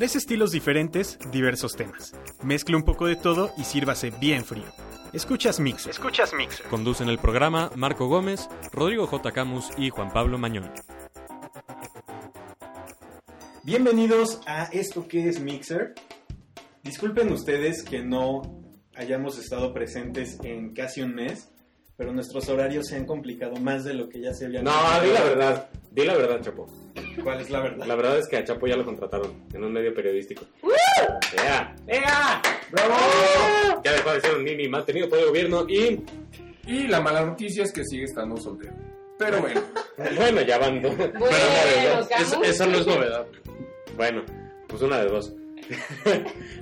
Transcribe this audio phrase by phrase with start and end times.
[0.00, 2.14] Tres estilos diferentes, diversos temas.
[2.42, 4.64] Mezcle un poco de todo y sírvase bien frío.
[5.12, 5.90] Escuchas Mixer.
[5.90, 6.64] Escuchas Mixer.
[6.68, 9.30] Conducen el programa Marco Gómez, Rodrigo J.
[9.32, 10.72] Camus y Juan Pablo Mañón.
[13.62, 15.92] Bienvenidos a esto que es Mixer.
[16.82, 18.40] Disculpen ustedes que no
[18.94, 21.52] hayamos estado presentes en casi un mes,
[21.98, 24.64] pero nuestros horarios se han complicado más de lo que ya se habían.
[24.64, 24.72] No,
[25.04, 25.68] di la verdad.
[25.90, 26.68] Di la verdad, Chapo.
[27.22, 27.86] ¿Cuál es la verdad?
[27.86, 30.44] La verdad es que a Chapo ya lo contrataron en un medio periodístico.
[31.36, 31.74] ¡Ea!
[31.86, 32.42] ¡Ea!
[32.70, 32.94] ¡Bravo!
[33.84, 36.00] Ya dejó de ser un mini mantenido por el gobierno y...
[36.66, 38.72] Y la mala noticia es que sigue estando soltero.
[39.18, 39.60] Pero bueno,
[40.16, 40.96] Bueno, ya van dos.
[40.96, 41.16] Bueno,
[42.18, 43.26] Eso, eso no es novedad.
[43.96, 44.22] Bueno,
[44.68, 45.34] pues una de dos.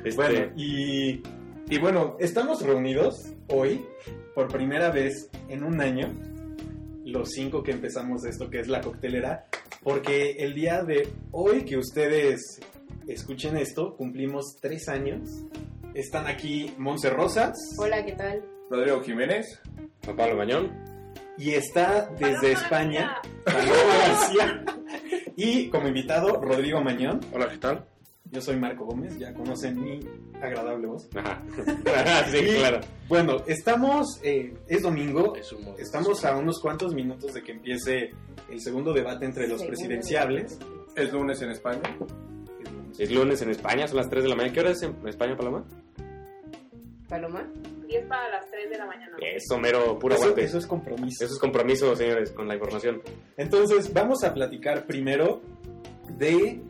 [0.05, 1.23] Este, Bueno, y,
[1.69, 3.85] y bueno, estamos reunidos hoy
[4.35, 6.13] por primera vez en un año,
[7.05, 9.47] los cinco que empezamos esto que es la coctelera,
[9.83, 12.61] porque el día de hoy que ustedes
[13.07, 15.45] escuchen esto, cumplimos tres años.
[15.95, 18.45] Están aquí Monse Rosas Hola, ¿qué tal?
[18.71, 19.61] Rodrigo Jiménez.
[20.05, 20.71] Juan Pablo Mañón.
[21.39, 24.65] y está desde España Paloma García
[25.37, 27.21] y como invitado Rodrigo Mañón.
[27.33, 27.87] Hola, ¿qué tal?
[28.31, 30.01] Yo soy Marco Gómez, ya conocen mi
[30.41, 31.09] agradable voz.
[31.17, 31.43] Ajá.
[32.31, 32.81] sí, Y, claro.
[33.09, 35.35] Bueno, estamos, eh, es domingo,
[35.79, 38.11] estamos a unos cuantos minutos de que empiece
[38.51, 40.59] el segundo debate entre los presidenciables.
[40.95, 41.81] Es lunes en España.
[42.99, 44.53] Es lunes en España, son las 3 de la mañana.
[44.53, 45.65] ¿Qué hora es en España, Paloma?
[47.09, 47.49] ¿Paloma?
[47.87, 49.17] 10 para las 3 de la mañana.
[49.21, 50.45] Eso, mero, puro Eso, aguante.
[50.45, 51.25] eso es compromiso.
[51.25, 53.01] Eso es compromiso, señores, con la información.
[53.37, 55.41] Entonces, vamos a platicar primero
[56.19, 56.61] de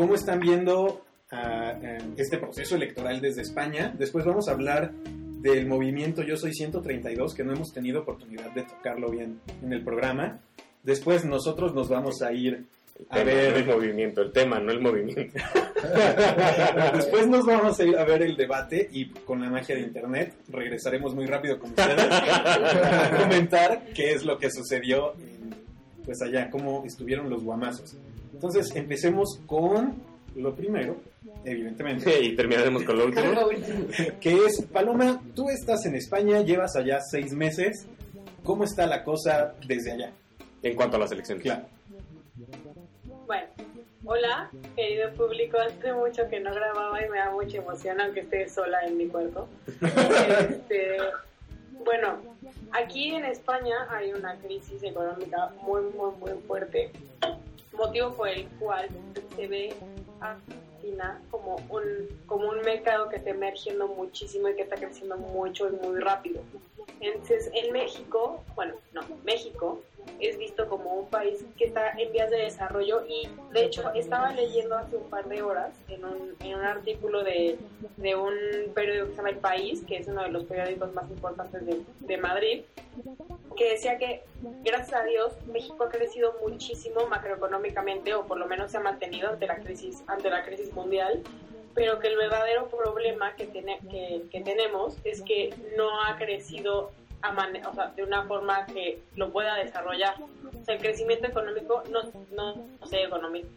[0.00, 1.74] cómo están viendo ah,
[2.16, 3.94] este proceso electoral desde España.
[3.98, 8.62] Después vamos a hablar del movimiento Yo Soy 132, que no hemos tenido oportunidad de
[8.62, 10.38] tocarlo bien en el programa.
[10.82, 12.64] Después nosotros nos vamos a ir
[13.10, 15.22] a Tema, ver no el movimiento, el tema, no el movimiento.
[16.94, 20.34] Después nos vamos a ir a ver el debate y con la magia de internet
[20.48, 25.54] regresaremos muy rápido con ustedes a comentar qué es lo que sucedió en,
[26.06, 27.98] pues allá, cómo estuvieron los guamazos.
[28.40, 30.02] Entonces empecemos con
[30.34, 30.96] lo primero,
[31.44, 33.34] evidentemente, y terminaremos con lo último.
[34.18, 37.86] que es, Paloma, tú estás en España, llevas allá seis meses,
[38.42, 40.12] ¿cómo está la cosa desde allá?
[40.62, 41.42] En cuanto a las elecciones.
[41.42, 41.66] Claro.
[43.26, 43.46] Bueno,
[44.06, 45.58] hola, querido público.
[45.58, 49.06] Hace mucho que no grababa y me da mucha emoción, aunque esté sola en mi
[49.06, 49.50] cuarto.
[49.82, 50.96] Este,
[51.84, 52.22] bueno,
[52.72, 56.90] aquí en España hay una crisis económica muy, muy, muy fuerte,
[57.80, 58.88] motivo por el cual
[59.34, 59.74] se ve
[60.20, 60.36] a
[60.80, 61.82] China como un,
[62.26, 66.42] como un mercado que está emergiendo muchísimo y que está creciendo mucho y muy rápido.
[67.00, 69.80] Entonces, en México, bueno, no, México
[70.18, 74.32] es visto como un país que está en vías de desarrollo y de hecho estaba
[74.32, 77.58] leyendo hace un par de horas en un, en un artículo de,
[77.96, 78.34] de un
[78.74, 81.82] periódico que se llama El País, que es uno de los periódicos más importantes de,
[82.00, 82.62] de Madrid,
[83.56, 84.22] que decía que
[84.62, 89.30] gracias a Dios México ha crecido muchísimo macroeconómicamente o por lo menos se ha mantenido
[89.30, 91.22] ante la crisis ante la crisis mundial
[91.74, 96.90] pero que el verdadero problema que, tiene, que, tenemos es que no ha crecido
[97.22, 100.14] o sea, de una forma que lo pueda desarrollar.
[100.60, 102.02] O sea, el crecimiento económico, no,
[102.34, 103.48] no, no sé, económico,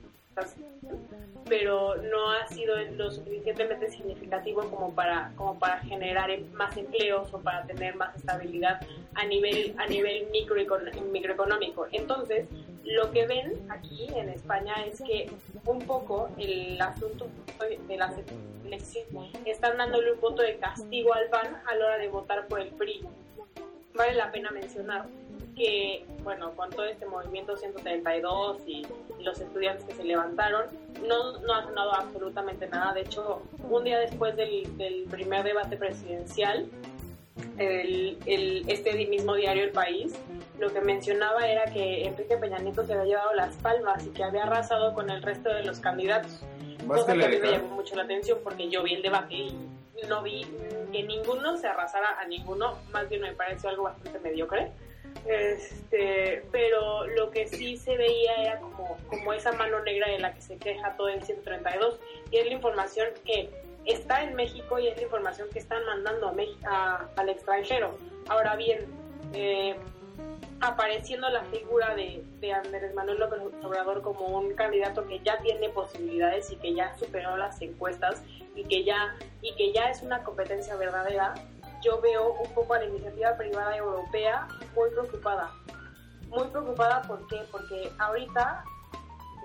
[1.47, 7.39] pero no ha sido lo suficientemente significativo como para, como para generar más empleos o
[7.39, 8.79] para tener más estabilidad
[9.15, 11.87] a nivel, a nivel microecon- microeconómico.
[11.91, 12.47] Entonces,
[12.85, 15.29] lo que ven aquí en España es que
[15.65, 17.27] un poco el asunto
[17.87, 18.13] de las
[18.65, 22.59] elecciones están dándole un voto de castigo al PAN a la hora de votar por
[22.59, 23.05] el PRI.
[23.95, 25.05] Vale la pena mencionar
[25.55, 28.85] que, bueno, con todo este movimiento 132 y,
[29.19, 30.65] los estudiantes que se levantaron,
[31.07, 32.93] no, no ha sonado absolutamente nada.
[32.93, 36.67] De hecho, un día después del, del primer debate presidencial,
[37.57, 40.13] el, el- este mismo diario El País
[40.59, 44.23] lo que mencionaba era que Enrique Peña Nieto se había llevado las palmas y que
[44.23, 46.41] había arrasado con el resto de los candidatos.
[46.85, 49.01] Más Cosa que que a mí me llamó mucho la atención porque yo vi el
[49.01, 49.55] debate y
[50.07, 50.45] no vi
[50.93, 54.71] que ninguno se arrasara a ninguno, más bien me pareció algo bastante mediocre.
[55.27, 60.33] Este, pero lo que sí se veía era como, como esa mano negra de la
[60.33, 61.99] que se queja todo el 132
[62.31, 63.49] y es la información que
[63.85, 67.97] está en México y es la información que están mandando a Mex- a- al extranjero.
[68.27, 68.85] Ahora bien,
[69.33, 69.75] eh,
[70.61, 75.69] apareciendo la figura de, de Andrés Manuel López Obrador como un candidato que ya tiene
[75.69, 78.21] posibilidades y que ya superó las encuestas
[78.55, 81.33] y que ya y que ya es una competencia verdadera,
[81.81, 85.51] yo veo un poco a la iniciativa privada europea muy preocupada.
[86.29, 87.41] Muy preocupada, ¿por qué?
[87.51, 88.63] Porque ahorita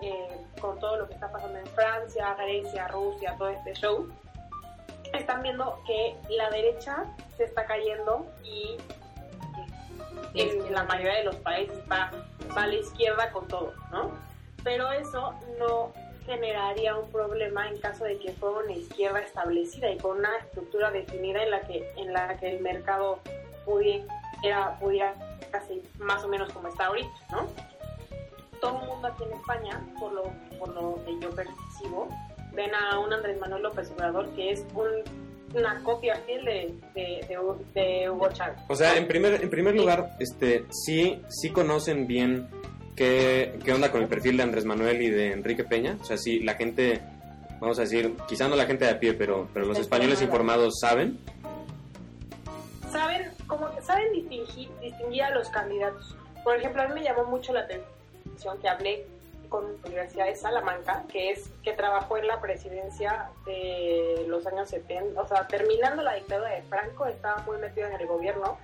[0.03, 4.09] eh, con todo lo que está pasando en Francia, Grecia, Rusia, todo este show,
[5.13, 7.05] están viendo que la derecha
[7.37, 8.77] se está cayendo y
[10.35, 12.11] en la mayoría de los países va,
[12.57, 14.13] va a la izquierda con todo, ¿no?
[14.63, 15.93] Pero eso no
[16.29, 20.91] generaría un problema en caso de que fuera una izquierda establecida y con una estructura
[20.91, 23.21] definida en la que en la que el mercado
[23.65, 25.15] pudiera, pudiera
[25.51, 27.47] casi más o menos como está ahorita, ¿no?
[28.61, 30.25] Todo el mundo aquí en España, por lo,
[30.59, 32.09] por lo que yo percibo,
[32.53, 35.03] ven a un Andrés Manuel López Obrador que es un
[35.55, 37.39] una copia fiel de, de, de,
[37.75, 38.59] de Hugo Chávez.
[38.69, 42.49] O sea, en primer, en primer lugar, este, sí, sí conocen bien
[42.99, 45.97] qué, qué onda con el perfil de Andrés Manuel y de Enrique Peña.
[46.01, 47.01] O sea, sí, la gente,
[47.61, 50.81] vamos a decir, quizá no la gente de a pie, pero, pero los españoles informados
[50.81, 51.17] saben.
[52.91, 56.17] saben como que saben distinguir, distinguir a los candidatos.
[56.43, 59.07] Por ejemplo, a mí me llamó mucho la atención que hablé
[59.49, 64.69] con la Universidad de Salamanca, que es que trabajó en la presidencia de los años
[64.69, 68.59] 70, o sea, terminando la dictadura de Franco, estaba muy metido en el gobierno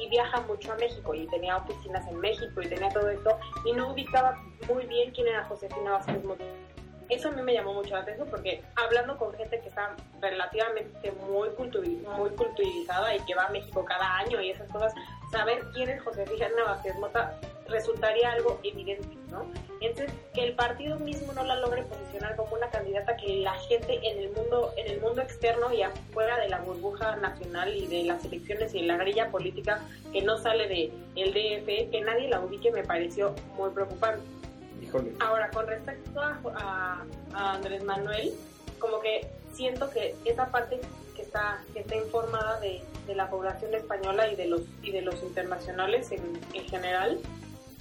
[0.00, 3.72] y viaja mucho a México y tenía oficinas en México y tenía todo esto y
[3.72, 4.36] no ubicaba
[4.68, 6.44] muy bien quién era Josefina Vázquez Mota.
[7.08, 11.12] Eso a mí me llamó mucho la atención porque hablando con gente que está relativamente
[11.28, 11.48] muy,
[12.16, 14.94] muy culturizada y que va a México cada año y esas cosas,
[15.32, 17.38] saber quién es Josefina Vázquez Mota
[17.68, 19.44] resultaría algo evidente, ¿no?
[19.80, 23.98] Entonces, que el partido mismo no la logre posicionar como una candidata que la gente
[24.02, 28.04] en el mundo, en el mundo externo y afuera de la burbuja nacional y de
[28.04, 29.80] las elecciones y de la grilla política
[30.12, 34.22] que no sale de el DF, que nadie la ubique me pareció muy preocupante.
[34.82, 35.12] Híjole.
[35.20, 37.04] Ahora, con respecto a, a-
[37.34, 38.32] a Andrés Manuel,
[38.78, 40.80] como que siento que esa parte
[41.16, 45.02] que está, que está informada de, de la población española y de los, y de
[45.02, 47.18] los internacionales en, en general,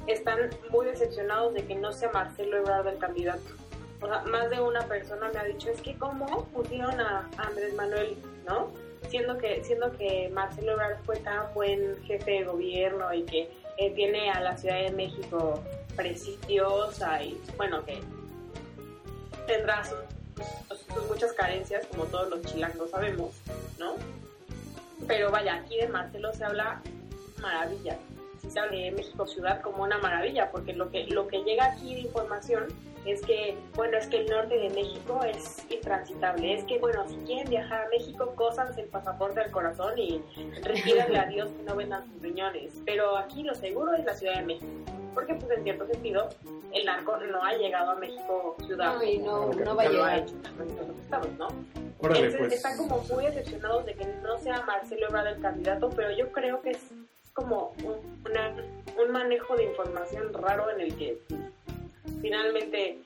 [0.07, 3.41] están muy decepcionados de que no sea Marcelo Ebrard el candidato.
[4.01, 7.73] O sea, más de una persona me ha dicho, es que cómo pusieron a Andrés
[7.75, 8.17] Manuel,
[8.47, 8.71] ¿no?
[9.09, 13.91] Siendo que, siendo que Marcelo Ebrard fue tan buen jefe de gobierno y que eh,
[13.95, 15.61] tiene a la Ciudad de México
[15.95, 18.01] preciosa y bueno, que
[19.47, 19.97] tendrá sus-
[20.93, 23.31] sus muchas carencias, como todos los chilangos sabemos,
[23.77, 23.95] ¿no?
[25.07, 26.81] Pero vaya, aquí de Marcelo se habla
[27.41, 27.97] maravilla.
[28.47, 32.01] Habla de México ciudad como una maravilla, porque lo que, lo que llega aquí de
[32.01, 32.67] información
[33.05, 36.53] es que, bueno, es que el norte de México es intransitable.
[36.53, 40.21] Es que, bueno, si quieren viajar a México, cósanse el pasaporte al corazón y
[40.63, 42.73] retírenle a Dios que no vendan sus riñones.
[42.85, 44.67] Pero aquí lo seguro es la Ciudad de México.
[45.13, 46.29] Porque, pues, en cierto sentido,
[46.73, 48.95] el narco no ha llegado a México ciudad.
[48.95, 49.55] No, y no, Ok.
[49.55, 50.29] no va a Lo ha llegar.
[51.01, 51.47] estados, ¿no?
[52.01, 52.53] Órale, Entonces, pues.
[52.53, 56.61] están como muy decepcionados de que no sea Marcelo Ebrard el candidato, pero yo creo
[56.61, 56.79] que es
[57.33, 57.95] como un,
[59.09, 61.17] un manejo de información raro en el que
[62.21, 62.99] finalmente,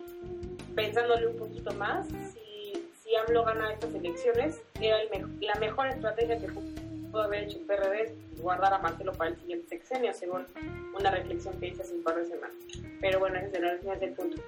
[0.75, 5.87] pensándole un poquito más, si, si AMLO gana estas elecciones, era el mej- la mejor
[5.87, 10.13] estrategia que pudo haber hecho el PRD es guardar a Marcelo para el siguiente sexenio,
[10.13, 10.45] según
[10.97, 12.55] una reflexión que hice hace un par de semanas.
[12.99, 14.41] Pero bueno, ese no es- no es el punto.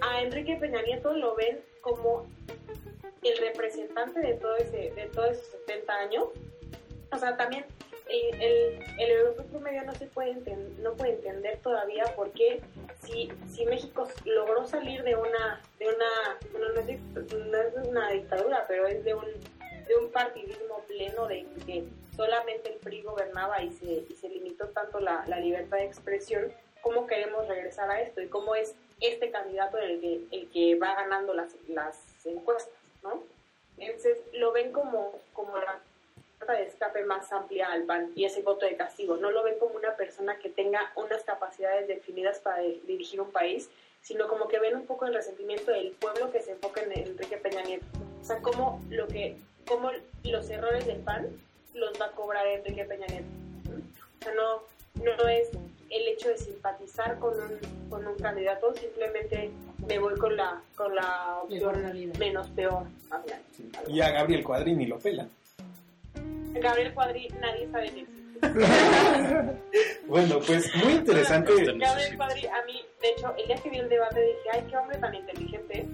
[0.00, 2.26] A Enrique Peña Nieto lo ven como
[3.22, 6.24] el representante de todo ese de todos esos 70 años
[7.10, 7.64] o sea también
[8.40, 12.60] el, el, europeo promedio no se puede enten- no puede entender todavía por qué
[13.02, 18.64] si, si México logró salir de una de una no, es, no es una dictadura
[18.68, 19.24] pero es de un
[19.86, 21.84] de un partidismo pleno de que
[22.16, 26.52] solamente el PRI gobernaba y se, y se limitó tanto la, la libertad de expresión,
[26.80, 28.20] ¿cómo queremos regresar a esto?
[28.20, 33.22] Y cómo es este candidato el que, el que va ganando las, las encuestas, ¿no?
[33.78, 35.78] Entonces lo ven como, como la
[36.44, 39.16] de escape más amplia al PAN y ese voto de castigo.
[39.16, 43.30] No lo ven como una persona que tenga unas capacidades definidas para de- dirigir un
[43.32, 43.68] país,
[44.02, 47.36] sino como que ven un poco el resentimiento del pueblo que se enfoca en Enrique
[47.38, 47.86] Peña Nieto.
[48.20, 49.90] O sea, como lo que, como
[50.24, 51.28] los errores del PAN
[51.74, 53.26] los va a cobrar Enrique Peña Nieto.
[54.20, 54.62] O sea, no,
[55.02, 55.48] no es
[55.90, 59.50] el hecho de simpatizar con un, con un candidato, simplemente
[59.86, 62.84] me voy con la, con la opción menos peor.
[63.26, 63.40] Ya.
[63.88, 65.26] Y a Gabriel Cuadri ni lo pela.
[66.60, 68.26] Gabriel Cuadri, nadie sabe que existe.
[70.06, 71.52] Bueno, pues muy interesante.
[71.78, 74.76] Gabriel Cuadri, a mí, de hecho, el día que vi el debate dije, ay, qué
[74.76, 75.86] hombre tan inteligente.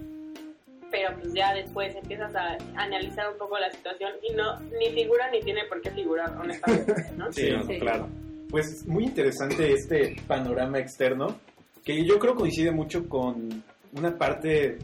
[0.91, 5.29] Pero pues ya después empiezas a analizar un poco la situación y no, ni figura
[5.31, 7.31] ni tiene por qué figurar, honestamente, ¿no?
[7.33, 7.79] Sí, no, Sí.
[7.79, 8.07] claro.
[8.49, 11.39] Pues muy interesante este panorama externo,
[11.83, 13.63] que yo creo coincide mucho con
[13.97, 14.77] una parte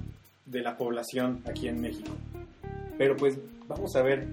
[0.46, 2.12] de la población aquí en México.
[2.98, 4.26] Pero pues vamos a ver,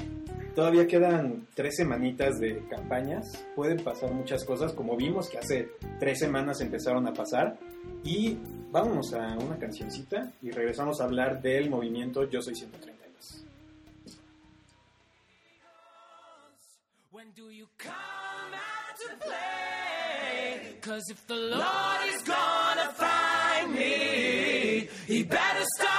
[0.56, 5.68] todavía quedan tres semanitas de campañas, pueden pasar muchas cosas, como vimos que hace
[6.00, 7.58] tres semanas empezaron a pasar,
[8.02, 8.38] y
[8.72, 13.44] vámonos a una cancioncita y regresamos a hablar del movimiento Yo Soy 132.
[17.12, 20.78] When do you come out to play?
[20.80, 25.95] Cause if the Lord is gonna find me, he better start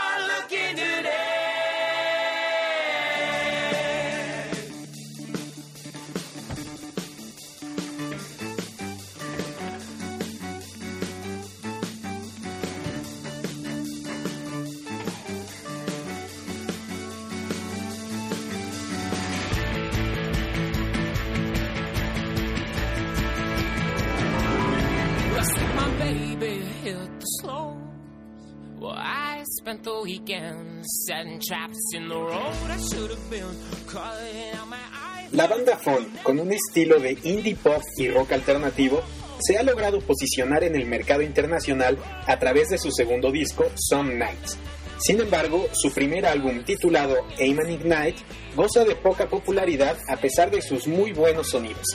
[35.31, 39.01] La banda Fon, con un estilo de indie pop y rock alternativo,
[39.39, 44.15] se ha logrado posicionar en el mercado internacional a través de su segundo disco, Some
[44.15, 44.57] Nights.
[44.99, 48.23] Sin embargo, su primer álbum titulado Aim and Ignite
[48.55, 51.85] goza de poca popularidad a pesar de sus muy buenos sonidos.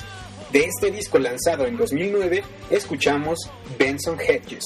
[0.52, 3.38] De este disco lanzado en 2009, escuchamos
[3.78, 4.62] Benson Hedges.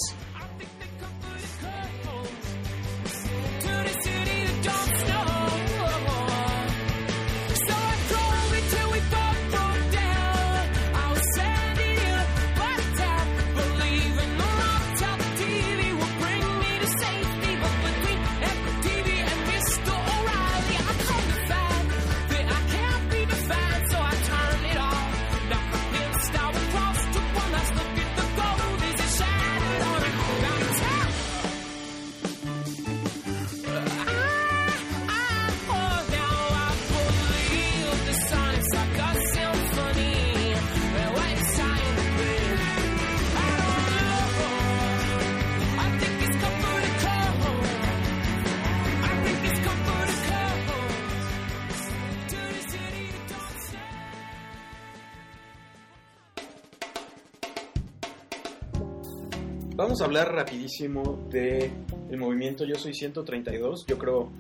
[59.97, 61.71] Vamos a hablar rapidísimo de
[62.11, 63.87] el movimiento Yo Soy 132.
[63.87, 64.31] Yo creo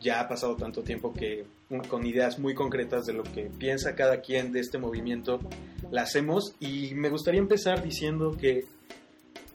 [0.00, 1.46] ya ha pasado tanto tiempo que
[1.88, 5.40] con ideas muy concretas de lo que piensa cada quien de este movimiento
[5.90, 8.66] la hacemos y me gustaría empezar diciendo que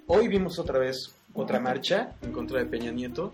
[0.08, 3.32] hoy vimos otra vez otra marcha en contra de Peña Nieto.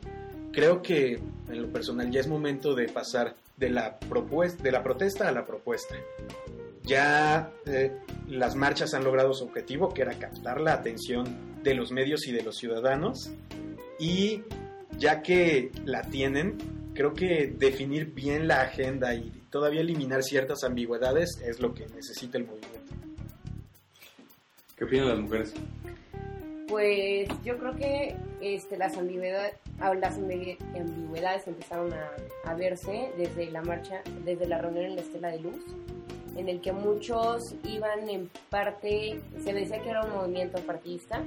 [0.51, 4.81] Creo que en lo personal ya es momento de pasar de la propuesta de la
[4.81, 5.95] protesta a la propuesta.
[6.83, 7.91] Ya eh,
[8.27, 12.31] las marchas han logrado su objetivo, que era captar la atención de los medios y
[12.31, 13.31] de los ciudadanos.
[13.99, 14.43] Y
[14.97, 16.57] ya que la tienen,
[16.95, 22.37] creo que definir bien la agenda y todavía eliminar ciertas ambigüedades es lo que necesita
[22.37, 22.93] el movimiento.
[24.77, 25.53] ¿Qué opinan las mujeres?
[26.69, 31.91] Pues yo creo que este, las, ambigüedades, ah, las ambigüedades empezaron
[32.45, 35.63] a, verse desde la marcha, desde la reunión en la Estela de Luz,
[36.35, 41.21] en el que muchos iban en parte, se decía que era un movimiento partidista.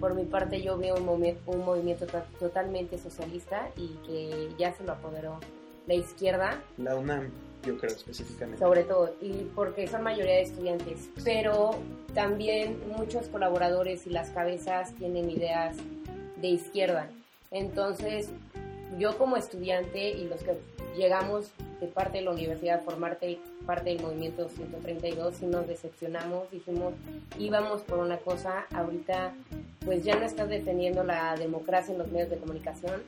[0.00, 4.72] Por mi parte yo veo un, movi- un movimiento to- totalmente socialista y que ya
[4.72, 5.38] se lo apoderó
[5.86, 7.30] la izquierda La UNAM,
[7.64, 8.58] yo creo específicamente.
[8.62, 11.70] sobre todo, y porque son mayoría de estudiantes, pero
[12.14, 15.76] también muchos colaboradores y las cabezas tienen ideas
[16.40, 17.08] de izquierda.
[17.50, 18.28] Entonces,
[18.98, 20.54] yo como estudiante y los que
[20.96, 21.50] llegamos
[21.80, 26.50] de parte de la universidad a formar te- parte del movimiento 132, sí nos decepcionamos,
[26.50, 26.92] dijimos,
[27.38, 29.32] íbamos por una cosa, ahorita
[29.84, 33.02] pues ya no estás defendiendo la democracia en los medios de comunicación,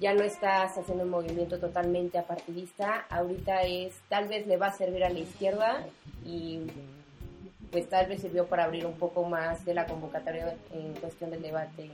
[0.00, 4.72] ya no estás haciendo un movimiento totalmente apartidista, ahorita es, tal vez le va a
[4.72, 5.86] servir a la izquierda
[6.24, 6.60] y
[7.70, 11.42] pues tal vez sirvió para abrir un poco más de la convocatoria en cuestión del
[11.42, 11.90] debate,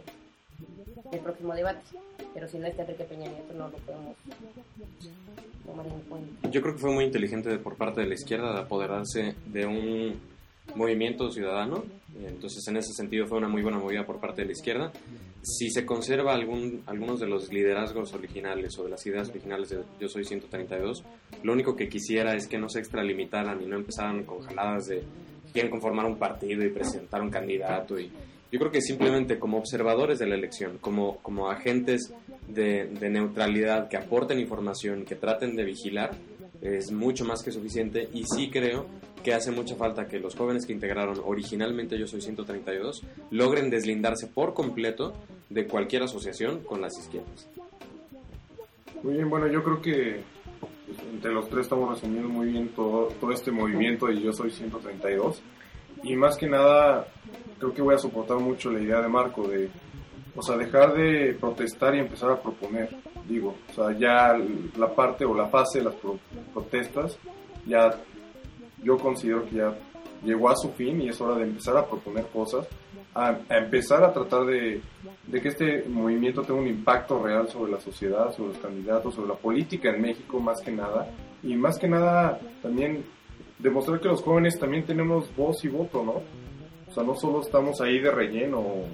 [1.11, 1.81] del próximo debate,
[2.33, 4.17] pero si no está Enrique Peña Nieto no lo podemos
[5.67, 6.49] tomar en cuenta.
[6.49, 10.36] Yo creo que fue muy inteligente por parte de la izquierda de apoderarse de un
[10.75, 11.85] movimiento ciudadano.
[12.25, 14.93] Entonces, en ese sentido, fue una muy buena movida por parte de la izquierda.
[15.43, 19.83] Si se conserva algún, algunos de los liderazgos originales o de las ideas originales de
[20.01, 21.05] Yo Soy 132,
[21.43, 25.03] lo único que quisiera es que no se extralimitaran y no empezaran con jaladas de
[25.53, 27.99] quieren conformar un partido y presentar un candidato.
[27.99, 28.11] Y
[28.51, 32.13] yo creo que simplemente como observadores de la elección, como, como agentes
[32.49, 36.11] de, de neutralidad que aporten información, que traten de vigilar,
[36.61, 38.87] es mucho más que suficiente y sí creo
[39.27, 43.03] que hace mucha falta que los jóvenes que integraron originalmente Yo Soy 132
[43.33, 45.15] logren deslindarse por completo
[45.51, 47.49] de cualquier asociación con las izquierdas.
[49.03, 50.21] Muy bien, bueno, yo creo que
[50.61, 54.53] pues, entre los tres estamos resumiendo muy bien todo, todo este movimiento y yo soy
[54.53, 55.43] 132.
[56.05, 57.09] Y más que nada,
[57.59, 59.69] creo que voy a soportar mucho la idea de Marco de
[60.37, 62.91] o sea, dejar de protestar y empezar a proponer,
[63.27, 64.39] digo, o sea, ya
[64.79, 66.21] la parte o la fase de las pro-
[66.53, 67.19] protestas,
[67.67, 67.91] ya
[68.87, 69.75] yo considero que ya
[70.25, 72.67] llegó a su fin y es hora de empezar a proponer cosas,
[73.15, 74.81] a, empezar a tratar de,
[75.31, 79.35] que este movimiento tenga un impacto real sobre la sociedad, sobre los candidatos, sobre la
[79.35, 81.09] política en México más que nada,
[81.43, 83.05] y más que nada también
[83.59, 86.23] demostrar que los jóvenes también tenemos voz y voto, ¿no?
[86.89, 88.85] O sea, no solo estamos ahí de relleno o,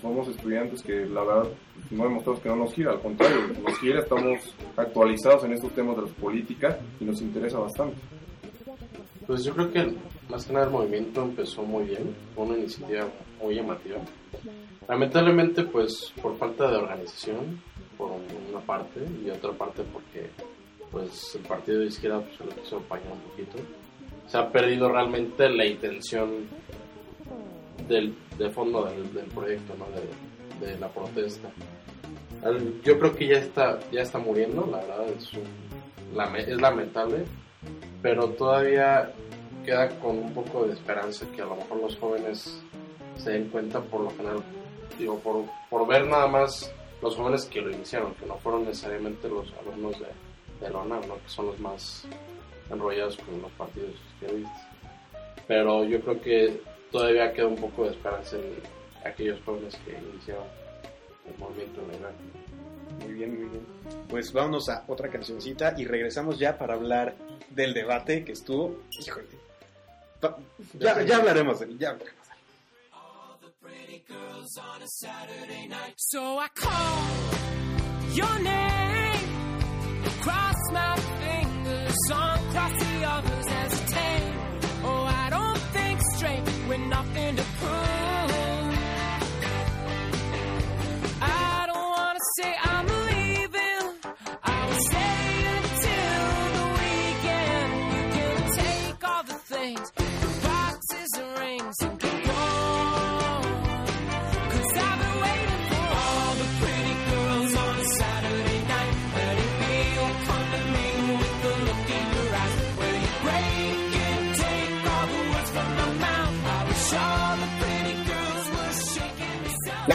[0.00, 1.50] somos estudiantes que la verdad
[1.90, 5.96] no demostramos que no nos gira, al contrario, nos gira, estamos actualizados en estos temas
[5.96, 7.96] de las políticas y nos interesa bastante.
[9.30, 9.94] Pues yo creo que
[10.28, 13.06] más que nada el movimiento empezó muy bien, fue una iniciativa
[13.40, 13.98] muy llamativa.
[14.88, 17.62] Lamentablemente pues por falta de organización,
[17.96, 20.30] por una parte, y otra parte porque
[20.90, 23.58] pues el partido de izquierda pues, se lo quiso apañar un poquito.
[24.26, 26.48] Se ha perdido realmente la intención
[27.86, 29.86] del, de fondo del, del proyecto, ¿no?
[29.94, 31.48] de, de la protesta.
[32.82, 37.26] Yo creo que ya está, ya está muriendo, la verdad es, es lamentable,
[38.02, 39.12] pero todavía
[39.64, 42.62] queda con un poco de esperanza que a lo mejor los jóvenes
[43.16, 44.42] se den cuenta por lo general,
[44.98, 49.28] digo, por, por ver nada más los jóvenes que lo iniciaron, que no fueron necesariamente
[49.28, 50.06] los alumnos de,
[50.64, 52.06] de la UNAM, que son los más
[52.70, 54.66] enrollados con los partidos izquierdistas.
[55.46, 60.44] Pero yo creo que todavía queda un poco de esperanza en aquellos jóvenes que iniciaron
[61.26, 62.12] el movimiento legal.
[63.00, 63.66] Muy bien, muy bien.
[64.08, 67.14] Pues vámonos a otra cancioncita y regresamos ya para hablar
[67.50, 68.80] del debate que estuvo.
[68.90, 69.26] Híjole.
[70.78, 72.20] Ya, ya hablaremos de él, ya hablaremos.
[75.96, 77.06] So I call
[78.12, 79.18] your name,
[80.20, 84.34] cross my fingers, uncross the others as a tame.
[84.84, 87.99] Oh, I don't think straight with nothing to prove.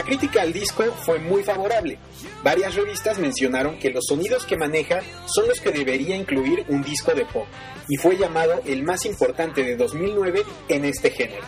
[0.06, 1.98] Crítica al disco fue muy favorable.
[2.42, 7.12] Varias revistas mencionaron que los sonidos que maneja son los que debería incluir un disco
[7.12, 7.46] de pop,
[7.88, 11.44] y fue llamado el más importante de 2009 en este género.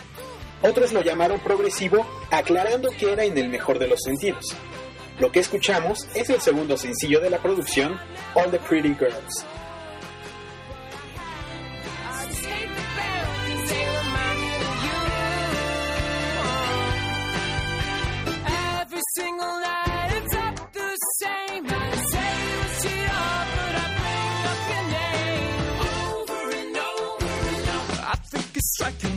[0.61, 4.45] Otros lo llamaron progresivo, aclarando que era en el mejor de los sentidos.
[5.19, 7.97] Lo que escuchamos es el segundo sencillo de la producción,
[8.35, 9.45] All the Pretty Girls.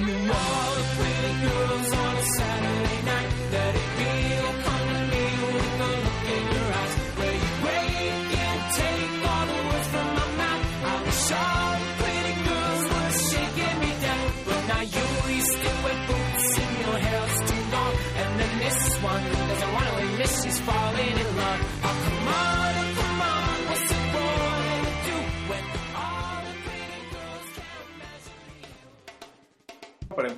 [0.03, 1.12] anymore.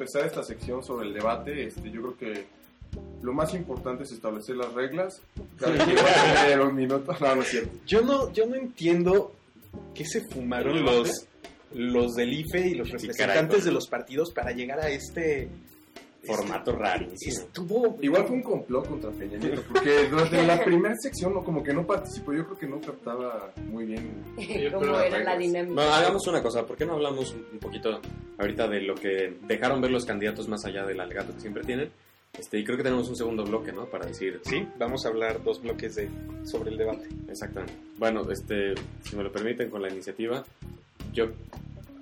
[0.05, 2.47] Empezar esta sección sobre el debate, este, yo creo que
[3.23, 5.21] lo más importante es establecer las reglas.
[5.59, 7.17] Cada quien va a tener un minuto.
[7.21, 7.79] No, no es cierto.
[7.87, 9.33] Yo no, yo no entiendo
[9.95, 11.27] qué se fumaron ¿El los,
[11.73, 15.49] los del IFE y los Sí, representantes caray, de los partidos para llegar a este
[16.27, 17.45] Formato rarísimo.
[17.47, 21.63] Estuvo Igual fue un complot contra Peña Nieto, porque durante la primera sección no, como
[21.63, 22.33] que no participó.
[22.33, 24.11] Yo creo que no captaba muy bien.
[24.73, 25.75] cómo era la dinámica.
[25.75, 28.01] Bueno, hagamos una cosa, ¿por qué no hablamos un un poquito
[28.39, 31.91] ahorita de lo que dejaron ver los candidatos más allá del alegato que siempre tienen?
[32.37, 33.85] Este, y creo que tenemos un segundo bloque, ¿no?
[33.87, 36.09] Para decir, Sí, vamos a hablar dos bloques de,
[36.43, 37.07] sobre el debate.
[37.29, 37.75] exactamente.
[37.97, 40.45] Bueno, este, si me lo permiten con la iniciativa,
[41.13, 41.27] yo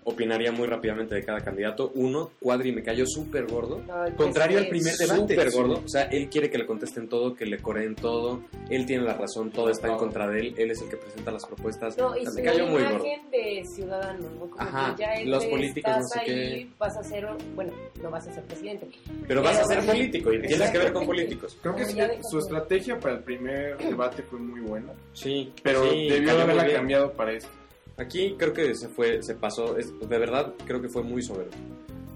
[0.04, 1.92] opinaría muy rápidamente de cada candidato.
[1.94, 3.80] Uno, Cuadri me cayó súper gordo.
[4.16, 5.20] Contrario al primer debate.
[5.34, 5.82] Súper gordo.
[5.84, 8.42] O sea, él quiere que le contesten todo, que le coreen todo.
[8.70, 10.54] Él tiene la razón, todo está en contra de él.
[10.56, 11.96] Él es el que presenta las propuestas.
[11.98, 13.04] No, y O sea, su me cayó muy gordo.
[13.30, 14.40] de ciudadano, ¿no?
[14.50, 16.68] Como Ajá, que ya él los políticos, no sé ahí, qué.
[16.78, 18.88] vas a ser, bueno, no vas a ser presidente.
[19.26, 21.56] Pero vas a ser político y tienes que ver con políticos.
[21.62, 21.84] Creo que
[22.28, 27.12] su estrategia para el primer debate fue muy buena, Sí, pero sí, debió haberla cambiado
[27.12, 27.50] para esto.
[27.96, 31.52] Aquí creo que se fue, se pasó, es, de verdad creo que fue muy soberbio.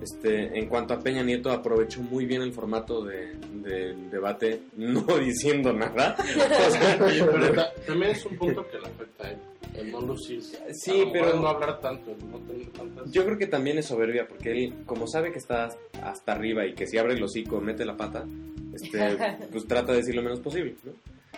[0.01, 5.03] Este, en cuanto a Peña Nieto, aprovechó muy bien el formato de, del debate no
[5.19, 6.17] diciendo nada.
[6.67, 9.37] O sea, pero ta- también es un punto que le afecta a él,
[9.75, 10.59] el no lucirse.
[10.75, 13.11] Sí, A pero- no hablar tanto, no tener tantas...
[13.11, 15.71] Yo creo que también es soberbia, porque él, como sabe que está
[16.03, 18.25] hasta arriba y que si abre el hocico mete la pata,
[18.75, 19.17] este,
[19.51, 20.93] pues trata de decir lo menos posible, ¿no?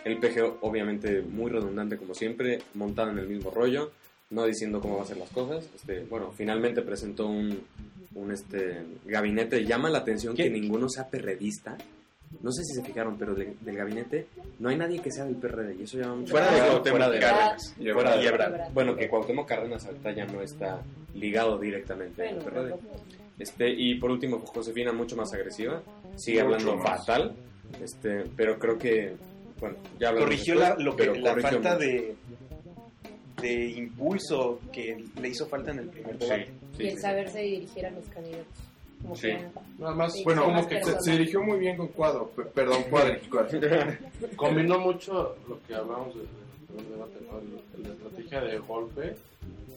[0.04, 3.90] El PG, obviamente, muy redundante como siempre, montado en el mismo rollo,
[4.30, 5.68] no diciendo cómo va a ser las cosas.
[5.74, 7.60] Este, bueno, finalmente presentó un,
[8.14, 9.64] un este, gabinete.
[9.64, 10.44] Llama la atención ¿Qué?
[10.44, 11.76] que ninguno sea perredista.
[12.42, 14.26] No sé si se fijaron, pero de- del gabinete
[14.58, 15.76] no hay nadie que sea del PRD.
[15.80, 17.74] Y eso llama mucho Fuera de Cuauhtémoc fuera de- Cárdenas.
[17.78, 18.72] Y fuera de- Y Ebrard.
[18.74, 20.82] Bueno, que Cuauhtémoc Cárdenas ahorita ya no está
[21.14, 22.74] ligado directamente al PRD.
[23.38, 25.82] Este, y por último, Josefina mucho más agresiva,
[26.16, 26.98] sigue Mucho hablando más.
[27.06, 27.34] fatal,
[27.82, 29.14] este, pero creo que,
[29.60, 31.78] bueno, ya corrigió después, la, lo que, la corrigió falta mucho.
[31.86, 32.14] de,
[33.40, 36.50] de impulso que le hizo falta en el primer debate.
[36.76, 38.46] Sí, y el sí, saberse dirigir a los candidatos.
[39.02, 39.28] Como Sí.
[39.28, 39.48] que-
[39.78, 42.82] Nada más, Bueno, como más que Se, dirigió muy bien con Cuadro, pe- perdón.
[42.90, 43.20] Cuadri.
[44.36, 46.26] combinó mucho lo que hablamos del
[46.76, 47.82] del debate, ¿no?
[47.82, 49.16] La estrategia de golpe,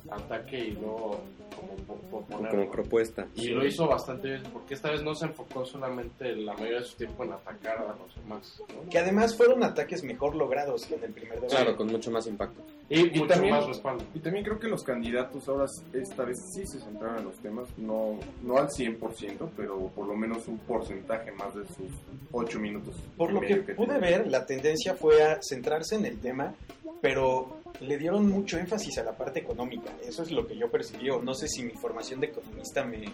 [0.10, 1.22] ataque y luego
[1.56, 3.28] como como propuesta.
[3.36, 6.86] Y lo hizo bastante bien, porque esta vez no se enfocó solamente la mayoría de
[6.86, 8.62] su tiempo en atacar a los demás.
[8.76, 8.90] ¿no?
[8.90, 11.56] Que además fueron ataques mejor logrados que en el primer debate.
[11.56, 12.62] Claro, con mucho más impacto.
[12.94, 14.04] Y, Y mucho también- más respaldo.
[14.14, 17.68] Y también creo que los candidatos ahora esta vez sí se centraron en los temas,
[17.78, 21.88] no, no al 100%, pero por lo menos un porcentaje más de sus
[22.34, 22.96] 8 minutos.
[23.16, 26.54] Por lo que pude ver, la tendencia fue a centrarse en el tema,
[27.02, 29.92] pero le dieron mucho énfasis a la parte económica.
[30.06, 31.10] Eso es lo que yo percibí.
[31.10, 33.06] o No sé si mi formación de economista me,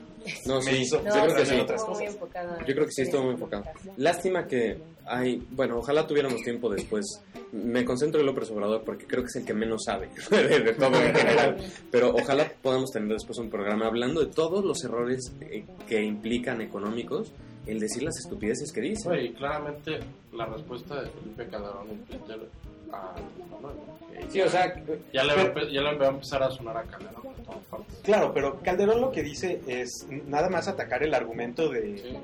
[0.46, 1.54] No, me sí, hizo No, yo creo que pensar sí.
[1.56, 2.04] en otras cosas.
[2.08, 2.58] enfocada.
[2.66, 3.64] Yo creo que sí estuvo muy enfocado.
[3.98, 7.06] Lástima que hay, bueno, ojalá tuviéramos tiempo después.
[7.54, 10.74] Me concentro en López Obrador porque creo que es el que menos sabe de, de
[10.74, 11.58] todo en general.
[11.92, 16.62] Pero ojalá podamos tener después un programa hablando de todos los errores eh, que implican
[16.62, 17.32] económicos
[17.66, 19.10] el decir las estupideces que dice.
[19.10, 20.00] Oye, y claramente
[20.34, 22.40] la respuesta de Felipe Calderón en Twitter
[22.88, 23.88] ¿no?
[24.30, 24.74] Sí, o sea,
[25.14, 27.34] ya le, va a pero- ya le va a empezar a sonar a Calderón por
[27.36, 28.00] todas partes.
[28.04, 32.18] Claro, pero Calderón lo que dice es nada más atacar el argumento de, Sí,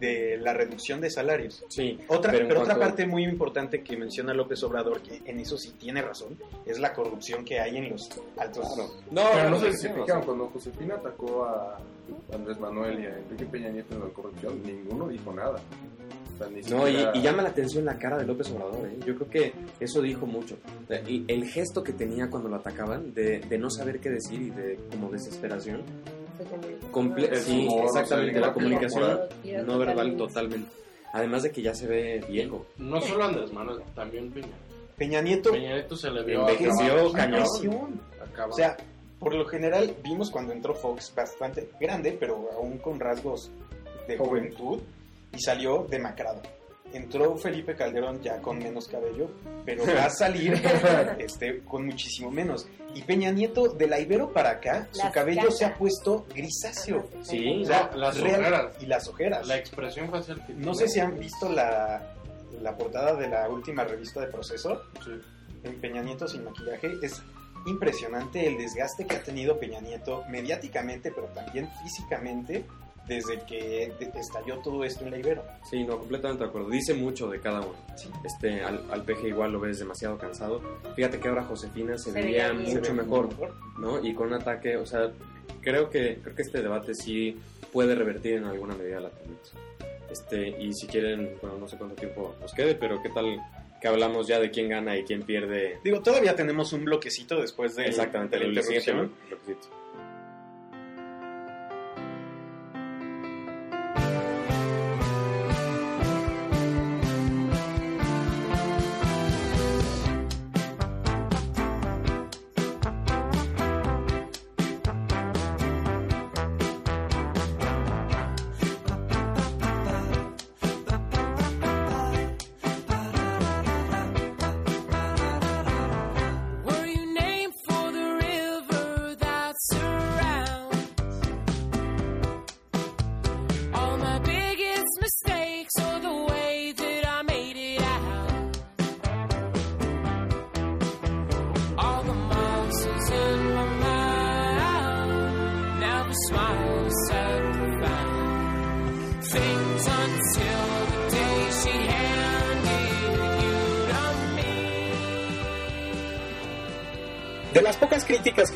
[0.00, 1.62] de la reducción de salarios.
[1.68, 1.98] sí.
[2.08, 5.58] Otra, Pero pero otra cuanto- parte muy importante que menciona López Obrador, que en eso
[5.58, 8.66] sí tiene razón, es la corrupción que hay en los altos.
[9.10, 11.78] No, Pero no sé sí, si se sí, fijaron, cuando Josefina atacó a
[12.34, 15.60] Andrés Manuel y a Enrique Peña Nieto en la corrupción, ninguno dijo nada.
[16.40, 18.86] O sea, ni No, y, siquiera- y llama la atención la cara de López Obrador.
[18.88, 18.96] ¿eh?
[19.06, 20.56] Yo creo que eso dijo mucho.
[21.06, 24.50] Y el gesto que tenía cuando lo atacaban, de, de no saber qué decir y
[24.50, 25.82] de como desesperación.
[26.90, 29.66] Comple sí, humor, exactamente, o sea, la comunicación corporal.
[29.66, 30.70] no verbal totalmente.
[31.12, 32.66] Además de que ya se ve viejo.
[32.78, 34.48] No solo Andrés Manuel, también Peña.
[34.96, 37.44] Peña Nieto Peña Nieto se le vio Envejeció cañón.
[38.48, 38.76] O sea,
[39.18, 43.50] por lo general vimos cuando entró Fox bastante grande, pero aún con rasgos
[44.08, 44.54] de Joven.
[44.54, 44.80] juventud,
[45.32, 46.42] y salió demacrado.
[46.92, 49.30] Entró Felipe Calderón ya con menos cabello,
[49.64, 50.60] pero va a salir
[51.18, 52.66] este, con muchísimo menos.
[52.94, 55.58] Y Peña Nieto, de la Ibero para acá, su cabello canas.
[55.58, 57.08] se ha puesto grisáceo.
[57.22, 58.76] Sí, O sea, las real- ojeras.
[58.82, 59.46] Y las ojeras.
[59.46, 62.14] la expresión facial que No sé si han visto la,
[62.60, 64.82] la portada de la última revista de Proceso.
[65.04, 65.12] Sí.
[65.62, 66.90] en Peña Nieto sin maquillaje.
[67.02, 67.22] Es
[67.66, 72.64] impresionante el desgaste que ha tenido Peña Nieto mediáticamente, pero también físicamente,
[73.06, 75.42] desde que estalló todo esto en la Ibero.
[75.68, 76.68] sí, no, completamente de acuerdo.
[76.70, 77.74] Dice mucho de cada uno.
[78.24, 80.60] Este, al, al peje igual lo ves demasiado cansado.
[80.94, 83.54] Fíjate que ahora Josefina se, Se veía mucho mejor, mejor.
[83.78, 84.04] ¿no?
[84.04, 85.10] Y con un ataque, o sea,
[85.60, 87.36] creo que, creo que este debate sí
[87.72, 89.58] puede revertir en alguna medida la tendencia.
[90.10, 93.40] Este, y si quieren, bueno, no sé cuánto tiempo nos quede, pero qué tal
[93.80, 97.76] que hablamos ya de quién gana y quién pierde Digo, todavía tenemos un bloquecito después
[97.76, 99.12] de, exactamente de la interrupción.
[99.28, 99.68] bloquecito.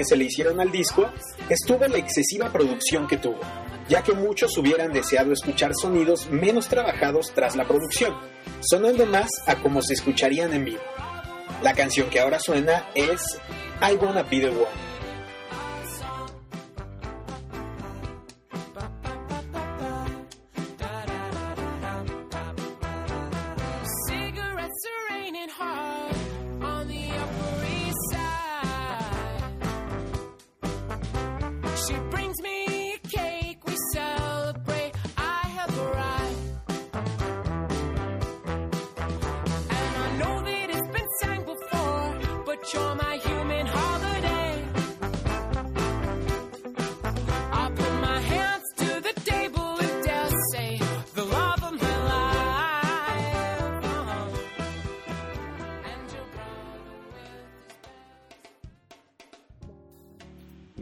[0.05, 1.11] Se le hicieron al disco,
[1.49, 3.41] estuvo la excesiva producción que tuvo.
[3.89, 8.15] ya que muchos hubieran deseado escuchar sonidos menos trabajados tras la producción,
[8.61, 10.81] sonando más a como se escucharían en vivo.
[11.63, 13.21] La canción que ahora suena es
[13.83, 14.94] I Wanna Be the One.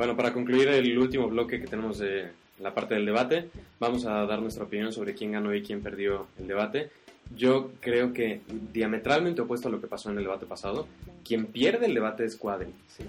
[0.03, 4.27] Bueno, para concluir el último bloque que tenemos de la parte del debate, vamos a
[4.27, 6.91] dar nuestra opinión sobre quién ganó y quién perdió el debate.
[7.37, 8.41] Yo creo que
[8.73, 10.89] diametralmente opuesto a lo que pasó en el debate pasado,
[11.25, 12.67] quien pierde el debate es Cuadri.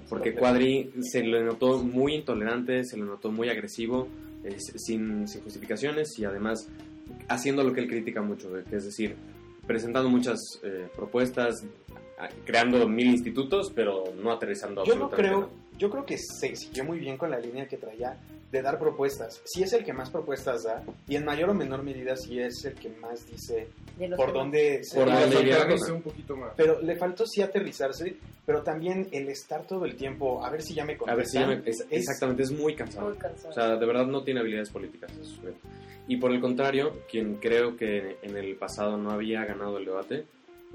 [0.08, 4.08] Porque Cuadri se le notó muy intolerante, se le notó muy agresivo,
[4.44, 6.70] es- sin, sin justificaciones y además
[7.28, 9.16] haciendo lo que él critica mucho, que es decir,
[9.66, 11.66] presentando muchas eh, propuestas,
[12.46, 15.63] creando mil institutos, pero no aterrizando Yo no absolutamente creo, nada.
[15.78, 18.18] Yo creo que se siguió muy bien con la línea que traía
[18.52, 19.42] de dar propuestas.
[19.46, 22.64] Si es el que más propuestas da y en mayor o menor medida si es
[22.66, 23.68] el que más dice
[24.16, 25.10] por dónde se Por
[25.92, 26.54] un poquito más.
[26.56, 30.76] Pero le faltó sí aterrizarse, pero también el estar todo el tiempo, a ver si
[30.76, 31.64] ya me A ver si ya contestan.
[31.64, 33.10] me- es- Es- exactamente, es muy cansado.
[33.10, 33.50] Muy cansado.
[33.50, 35.12] O sea, de verdad no tiene habilidades políticas.
[35.18, 35.42] eso.
[36.08, 40.26] Y por el contrario, quien creo que en el pasado no había ganado el debate,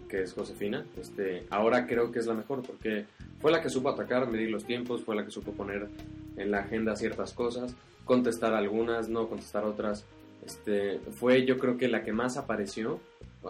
[0.09, 3.07] que es Josefina, este, ahora creo que es la mejor porque
[3.41, 5.89] fue la que supo atacar, medir los tiempos, fue la que supo poner
[6.37, 10.05] en la agenda ciertas cosas, contestar algunas, no contestar otras.
[10.45, 13.01] Este, fue yo creo que la que más apareció,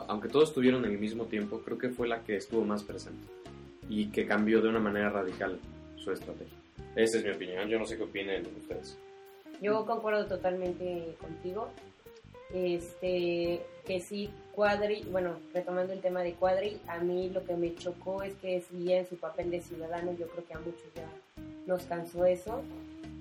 [0.09, 3.27] aunque todos estuvieron en el mismo tiempo, creo que fue la que estuvo más presente
[3.89, 5.59] y que cambió de una manera radical
[5.97, 6.57] su estrategia.
[6.97, 8.99] Esa es mi opinión, yo no sé qué opinen ustedes.
[9.61, 11.71] Yo concuerdo totalmente contigo.
[12.53, 17.75] Este, que sí, Cuadri, bueno, retomando el tema de Cuadri, a mí lo que me
[17.75, 21.09] chocó es que seguía en su papel de ciudadano, yo creo que a muchos ya
[21.67, 22.63] nos cansó eso.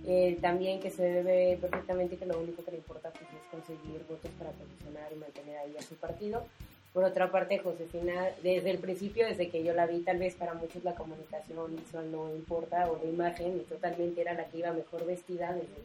[0.09, 4.05] Eh, también que se ve perfectamente que lo único que le importa pues, es conseguir
[4.07, 6.45] votos para posicionar y mantener ahí a su partido.
[6.93, 10.53] Por otra parte, Josefina, desde el principio, desde que yo la vi, tal vez para
[10.53, 14.71] muchos la comunicación visual no importa o la imagen, y totalmente era la que iba
[14.71, 15.75] mejor vestida, desde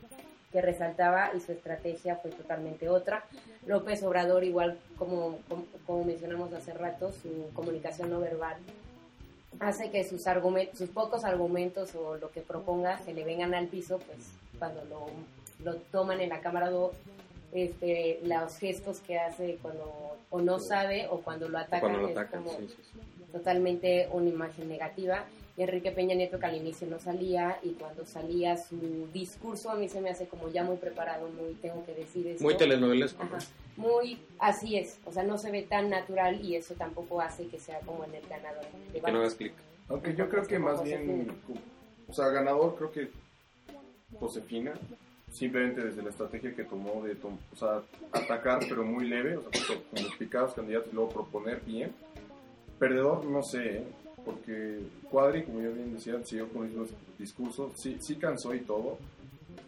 [0.53, 3.25] que resaltaba y su estrategia fue totalmente otra.
[3.67, 8.57] López Obrador, igual como, como, como mencionamos hace rato, su comunicación no verbal
[9.61, 13.67] hace que sus, argumentos, sus pocos argumentos o lo que proponga se le vengan al
[13.69, 14.19] piso, pues
[14.59, 15.07] cuando lo,
[15.65, 16.93] lo toman en la cámara, do-
[17.53, 22.09] este, los gestos que hace cuando o no sabe o cuando lo atacan, Cuando lo
[22.09, 23.01] es atacan, como sí, sí, sí.
[23.31, 25.25] totalmente una imagen negativa.
[25.57, 29.88] Enrique Peña Nieto que al inicio no salía y cuando salía su discurso a mí
[29.88, 32.43] se me hace como ya muy preparado, muy tengo que decir esto.
[32.43, 33.23] Muy telenovelesco.
[33.25, 33.37] ¿no?
[33.37, 37.47] Ajá, muy así es, o sea, no se ve tan natural y eso tampoco hace
[37.49, 38.65] que sea como en el ganador.
[38.93, 39.53] Que no hagas clic.
[39.88, 41.31] Aunque yo creo que más bien,
[42.09, 43.11] o sea, ganador creo que
[44.19, 44.73] Josefina,
[45.31, 49.43] simplemente desde la estrategia que tomó de tom- o sea, atacar pero muy leve, o
[49.43, 51.93] sea, con con los picados candidatos y luego proponer bien.
[52.79, 53.85] Perdedor, no sé, ¿eh?
[54.25, 54.81] Porque
[55.11, 56.87] Cuadri, como ya bien decía, siguió con el mismo
[57.19, 58.99] discurso, sí, sí cansó y todo,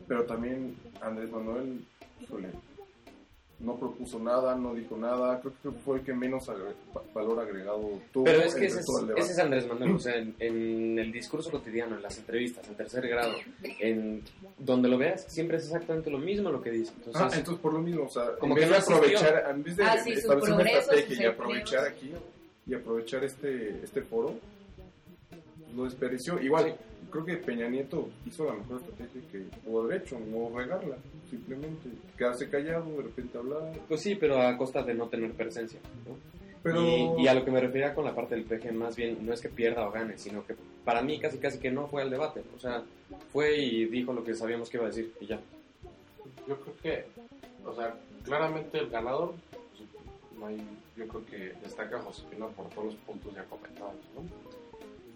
[0.09, 1.85] pero también Andrés Manuel,
[2.21, 2.49] híjole,
[3.61, 6.75] no propuso nada, no dijo nada, creo que fue el que menos agre-
[7.15, 8.25] valor agregado tuvo.
[8.25, 8.87] Pero es que ese es,
[9.31, 13.07] ese Andrés Manuel, o sea, en, en el discurso cotidiano, en las entrevistas, en tercer
[13.09, 13.33] grado,
[13.81, 14.23] en
[14.59, 16.93] donde lo veas, siempre es exactamente lo mismo lo que dice.
[16.97, 18.97] Entonces, Ah, entonces por lo mismo, o sea, Como en vez que de no asistió.
[18.97, 22.13] aprovechar, en vez de Ah, sí, establecer una estrategia y aprovechar aquí
[22.67, 24.35] y aprovechar este este foro,
[25.75, 26.41] lo desperdició.
[26.41, 26.77] Igual,
[27.11, 30.97] creo que Peña Nieto hizo la mejor estrategia que pudo haber hecho, no regarla,
[31.31, 33.73] simplemente quedarse callado, de repente hablar.
[33.89, 35.81] pues sí, pero a costa de no tener presencia.
[36.07, 36.17] ¿no?
[36.63, 39.19] Pero Y, y a lo que me refería con la parte del PG, más bien
[39.21, 42.03] no es que pierda o gane, sino que para mí casi casi que no fue
[42.03, 42.43] al debate.
[42.57, 42.83] O sea,
[43.33, 45.41] fue y dijo lo que sabíamos que iba a decir y ya.
[46.49, 47.05] Yo creo que,
[47.67, 49.35] o sea, claramente el ganador,
[50.39, 50.57] no hay,
[50.97, 54.23] yo creo que destaca Josefina por todos los puntos ya comentados, ¿no?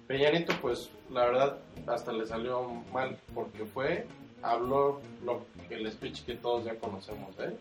[0.07, 4.07] Peña Nieto, pues, la verdad, hasta le salió mal, porque fue,
[4.43, 7.57] habló lo, el speech que todos ya conocemos de él,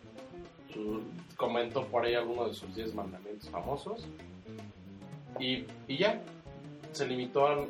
[1.35, 4.07] comentó por ahí algunos de sus 10 mandamientos famosos,
[5.39, 6.21] y, y ya,
[6.93, 7.65] se limitó a,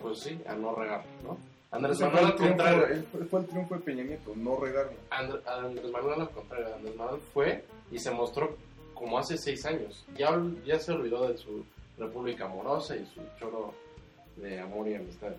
[0.00, 1.36] pues sí, a no regar, ¿no?
[1.70, 3.04] Andrés fue Manuel el, al contrario.
[3.28, 4.92] fue el triunfo de Peña Nieto, no regarlo.
[5.10, 8.56] And- Andrés Manuel al contrario, Andrés Manuel fue y se mostró
[8.94, 10.04] como hace seis años.
[10.16, 10.30] Ya,
[10.64, 11.64] ya se olvidó de su
[11.98, 13.74] república amorosa y su choro
[14.36, 15.32] de amor y amistad.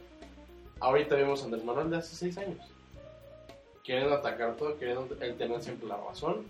[0.79, 2.59] Ahorita vemos a Andrés Manuel de hace seis años.
[3.83, 6.45] Quieren atacar todo, quieren él tener siempre la razón.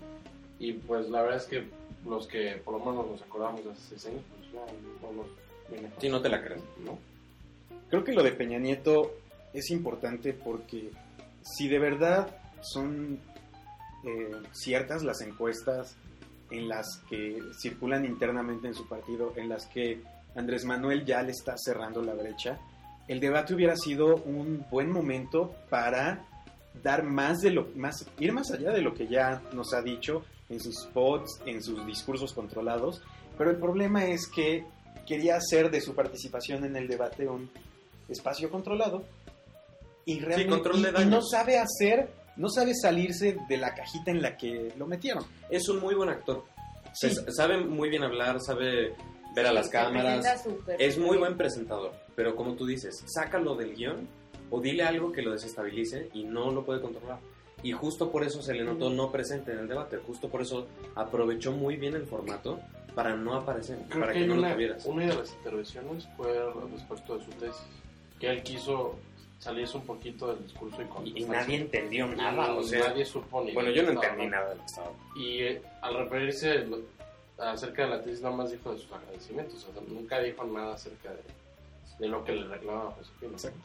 [0.58, 1.68] Y pues la verdad es que
[2.04, 5.26] los que por lo menos nos acordamos de hace seis años, pues ya no nos
[5.70, 5.90] viene.
[5.98, 6.62] Sí, no te la crees.
[6.84, 6.98] ¿no?
[7.88, 9.12] Creo que lo de Peña Nieto
[9.52, 10.90] es importante porque
[11.42, 13.20] si de verdad son
[14.04, 15.96] eh, ciertas las encuestas
[16.50, 20.00] en las que circulan internamente en su partido, en las que
[20.34, 22.58] Andrés Manuel ya le está cerrando la brecha,
[23.08, 26.24] el debate hubiera sido un buen momento para
[26.82, 30.24] dar más de lo más ir más allá de lo que ya nos ha dicho
[30.50, 33.00] en sus spots, en sus discursos controlados,
[33.38, 34.64] pero el problema es que
[35.06, 37.48] quería hacer de su participación en el debate un
[38.08, 39.04] espacio controlado
[40.04, 44.10] y realmente control de y- y no sabe hacer, no sabe salirse de la cajita
[44.10, 45.24] en la que lo metieron.
[45.50, 46.44] Es un muy buen actor.
[46.92, 47.10] Sí.
[47.10, 48.94] Se- sabe muy bien hablar, sabe
[49.34, 50.24] ver a las cámaras.
[50.78, 51.20] Es muy bien.
[51.20, 54.08] buen presentador, pero como tú dices, sácalo del guion
[54.50, 57.18] o dile algo que lo desestabilice y no lo puede controlar.
[57.62, 60.66] Y justo por eso se le notó no presente en el debate, justo por eso
[60.94, 62.60] aprovechó muy bien el formato
[62.94, 64.84] para no aparecer, Creo para que no lo una, tuvieras.
[64.86, 66.32] una de las intervenciones fue
[66.72, 67.62] respecto de su tesis,
[68.20, 68.96] que él quiso
[69.38, 73.42] salirse un poquito del discurso y Y, nadie entendió Y nada, o sea, nadie supo
[73.44, 74.36] ni bueno, yo no entendí hablando.
[74.36, 74.90] nada de lo que estaba.
[75.16, 76.80] Y eh, al referirse lo-
[77.38, 80.74] acerca de la tesis, nada más dijo de sus agradecimientos, o sea, nunca dijo nada
[80.74, 81.22] acerca de,
[81.98, 83.32] de lo que le reclamaba Josefina.
[83.32, 83.58] Exacto.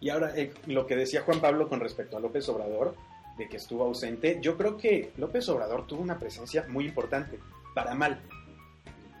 [0.00, 2.94] Y ahora, eh, lo que decía Juan Pablo con respecto a López Obrador,
[3.38, 7.38] de que estuvo ausente, yo creo que López Obrador tuvo una presencia muy importante,
[7.74, 8.20] para mal.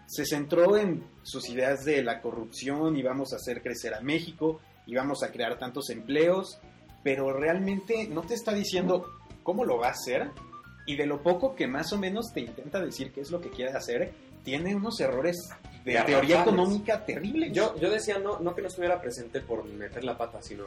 [0.06, 4.60] Se centró en sus ideas de la corrupción y vamos a hacer crecer a México
[4.86, 6.58] y vamos a crear tantos empleos,
[7.02, 9.06] pero realmente no te está diciendo
[9.42, 10.30] cómo lo va a hacer
[10.86, 13.50] y de lo poco que más o menos te intenta decir qué es lo que
[13.50, 15.48] quiere hacer, tiene unos errores
[15.84, 16.20] de Garrafales.
[16.20, 17.52] teoría económica terribles.
[17.52, 20.64] Yo, yo decía no, no que no estuviera presente por meter la pata, sino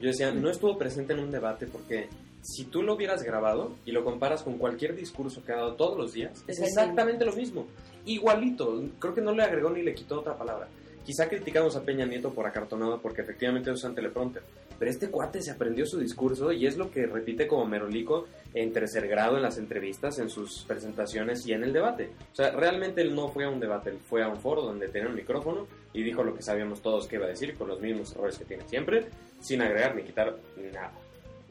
[0.00, 2.08] yo decía no estuvo presente en un debate porque
[2.42, 5.98] si tú lo hubieras grabado y lo comparas con cualquier discurso que ha dado todos
[5.98, 7.66] los días, es exactamente lo mismo.
[8.06, 10.68] Igualito, creo que no le agregó ni le quitó otra palabra.
[11.08, 14.42] Quizá criticamos a Peña Nieto por acartonado porque efectivamente usan teleprompter,
[14.78, 18.74] pero este cuate se aprendió su discurso y es lo que repite como merolico en
[18.74, 22.10] tercer grado en las entrevistas, en sus presentaciones y en el debate.
[22.30, 24.86] O sea, realmente él no fue a un debate, él fue a un foro donde
[24.88, 27.80] tenía un micrófono y dijo lo que sabíamos todos que iba a decir con los
[27.80, 29.06] mismos errores que tiene siempre,
[29.40, 30.36] sin agregar ni quitar
[30.74, 30.92] nada.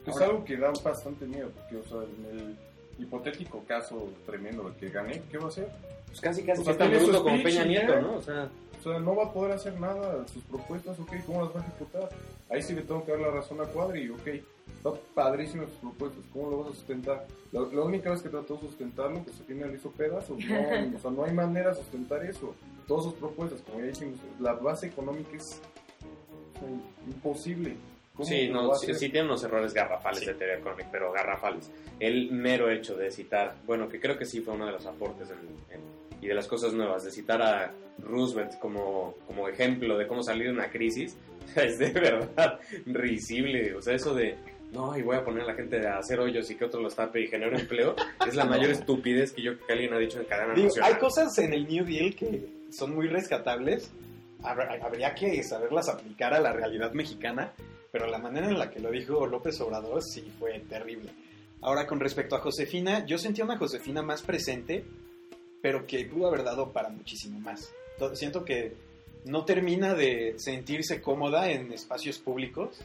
[0.05, 2.55] Es Ahora- algo que da bastante miedo, porque, o sea, en el
[3.03, 5.67] hipotético caso tremendo de que gane, ¿qué va a hacer?
[6.05, 7.99] Pues casi casi O sea, su bruto como Peña Nieto.
[8.01, 8.15] ¿no?
[8.17, 8.49] O sea,
[8.87, 12.09] sea, no va a poder hacer nada, sus propuestas, ok, ¿cómo las va a ejecutar?
[12.49, 16.23] Ahí sí le tengo que dar la razón a Cuadri, ok, está padrísimo sus propuestas,
[16.31, 17.25] ¿cómo lo vas a sustentar?
[17.51, 20.59] La, la única vez que trató de sustentarlo, pues al final hizo pedazos, no,
[20.97, 22.53] o sea, no hay manera de sustentar eso.
[22.87, 25.61] Todas sus propuestas, como ya dijimos, la base económica es
[26.55, 26.69] o sea,
[27.07, 27.75] imposible.
[28.15, 31.69] ¿Cómo sí, no, sí, sí tiene unos errores garrafales de teoría económica, pero garrafales.
[31.99, 35.29] El mero hecho de citar, bueno, que creo que sí fue uno de los aportes
[35.29, 35.96] en- en-
[36.27, 40.47] y de las cosas nuevas, de citar a Roosevelt como, como ejemplo de cómo salir
[40.47, 41.15] de una crisis,
[41.55, 43.73] es de verdad risible.
[43.75, 44.35] O sea, eso de,
[44.73, 46.95] no, y voy a poner a la gente a hacer hoyos y que otro los
[46.95, 47.95] tape y genere empleo,
[48.27, 50.93] es la mayor estupidez que yo que alguien ha dicho en cadena Digo, nacional.
[50.93, 53.89] hay cosas en el New Deal que son muy rescatables.
[54.41, 57.53] Habr- Habría que saberlas aplicar a la realidad mexicana,
[57.91, 61.09] pero la manera en la que lo dijo López Obrador sí fue terrible.
[61.61, 64.83] Ahora, con respecto a Josefina, yo sentía una Josefina más presente,
[65.61, 67.71] pero que pudo haber dado para muchísimo más.
[67.99, 68.73] To- Siento que
[69.25, 72.79] no termina de sentirse cómoda en espacios públicos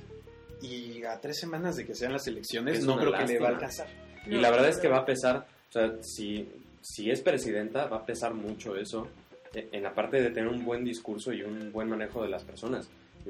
[0.61, 3.49] y a tres semanas de que sean las elecciones Es no creo que le va
[3.49, 3.87] a lástima.
[3.87, 3.87] alcanzar.
[4.27, 6.49] Y la verdad es que va a pesar, o sea, si,
[6.81, 9.09] si es presidenta, va a pesar mucho eso
[9.55, 12.45] eh, en la parte de tener un buen discurso y un buen manejo de las
[12.45, 12.89] personas.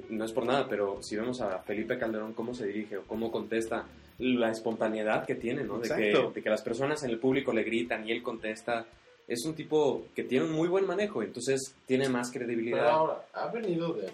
[0.09, 3.31] No es por nada, pero si vemos a Felipe Calderón cómo se dirige o cómo
[3.33, 3.87] contesta,
[4.19, 5.79] la espontaneidad que tiene, ¿no?
[5.79, 8.87] De que, de que las personas en el público le gritan y él contesta.
[9.33, 12.89] Es un tipo que tiene un muy buen manejo, entonces tiene más Pero credibilidad.
[12.89, 14.03] ahora, ha venido de...
[14.03, 14.11] de.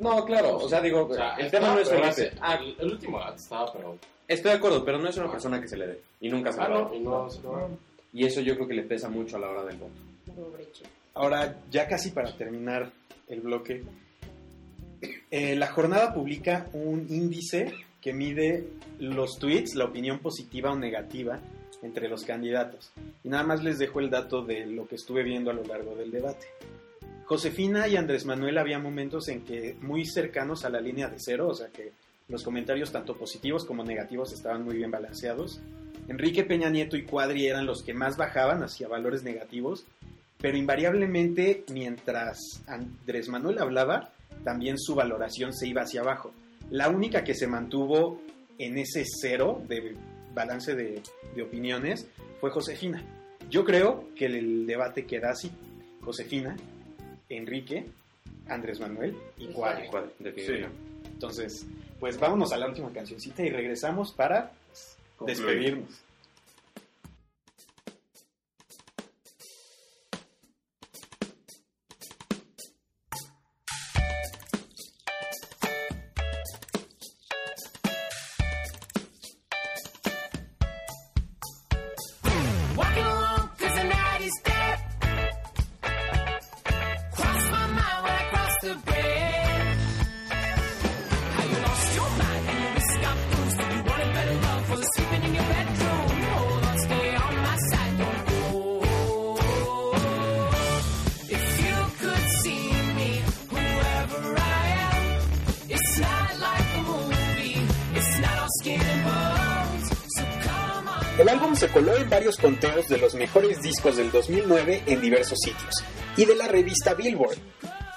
[0.00, 2.28] No, claro, o sea, digo, O sea, el tema no es pero Felipe.
[2.28, 3.98] hace- Ah, el, el último estaba, pero...
[4.28, 6.00] estoy de acuerdo, pero no es una persona que se le dé.
[6.20, 7.68] Y nunca se Ah, le y no, no,
[8.12, 9.92] Y eso yo creo que le pesa mucho a la hora del voto.
[10.34, 10.88] Pobre chico.
[11.14, 12.90] Ahora, ya casi para terminar
[13.28, 13.82] el bloque,
[15.30, 18.64] eh, la jornada publica un índice que mide
[18.98, 21.38] los tweets, la opinión positiva o negativa
[21.84, 22.90] entre los candidatos.
[23.22, 25.94] Y nada más les dejo el dato de lo que estuve viendo a lo largo
[25.94, 26.46] del debate.
[27.26, 31.48] Josefina y Andrés Manuel había momentos en que muy cercanos a la línea de cero,
[31.48, 31.92] o sea que
[32.28, 35.60] los comentarios tanto positivos como negativos estaban muy bien balanceados.
[36.08, 39.84] Enrique Peña Nieto y Cuadri eran los que más bajaban hacia valores negativos,
[40.38, 44.10] pero invariablemente mientras Andrés Manuel hablaba,
[44.42, 46.32] también su valoración se iba hacia abajo.
[46.70, 48.20] La única que se mantuvo
[48.58, 49.96] en ese cero de
[50.34, 51.02] balance de,
[51.34, 52.06] de opiniones
[52.40, 53.02] fue Josefina.
[53.50, 55.50] Yo creo que el debate queda así.
[56.02, 56.56] Josefina,
[57.28, 57.86] Enrique,
[58.48, 59.88] Andrés Manuel y Cuadri.
[60.18, 60.76] Definitivamente.
[61.12, 61.66] Entonces,
[62.00, 65.46] pues vámonos a la última cancioncita y regresamos para pues, Concluir.
[65.46, 66.00] despedirnos.
[111.56, 115.84] Se coló en varios conteos de los mejores discos del 2009 en diversos sitios
[116.16, 117.38] y de la revista Billboard.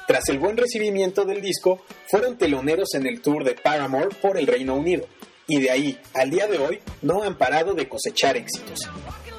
[0.08, 4.48] Tras el buen recibimiento del disco, fueron teloneros en el tour de Paramore por el
[4.48, 5.08] Reino Unido,
[5.48, 8.90] y de ahí al día de hoy no han parado de cosechar éxitos.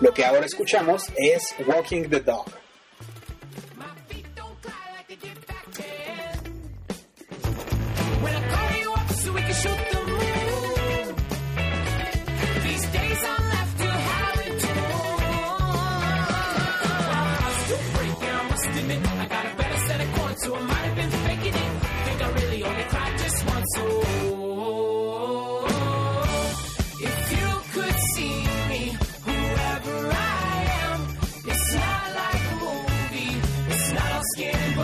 [0.01, 2.47] Lo que ahora escuchamos es Walking the Dog.
[34.37, 34.83] You go.